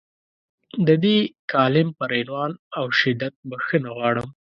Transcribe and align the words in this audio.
د 0.87 0.89
دې 1.03 1.17
کالم 1.51 1.87
پر 1.97 2.09
عنوان 2.19 2.51
او 2.77 2.85
شدت 2.99 3.33
بخښنه 3.49 3.89
غواړم. 3.95 4.27